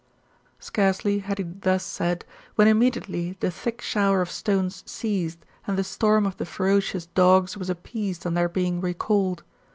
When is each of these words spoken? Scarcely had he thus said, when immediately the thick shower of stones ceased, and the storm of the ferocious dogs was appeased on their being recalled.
Scarcely 0.57 1.19
had 1.19 1.37
he 1.37 1.43
thus 1.43 1.83
said, 1.85 2.25
when 2.55 2.67
immediately 2.67 3.37
the 3.39 3.51
thick 3.51 3.81
shower 3.81 4.19
of 4.23 4.31
stones 4.31 4.81
ceased, 4.87 5.45
and 5.67 5.77
the 5.77 5.83
storm 5.83 6.25
of 6.25 6.37
the 6.37 6.45
ferocious 6.47 7.05
dogs 7.05 7.55
was 7.55 7.69
appeased 7.69 8.25
on 8.25 8.33
their 8.33 8.49
being 8.49 8.81
recalled. 8.81 9.43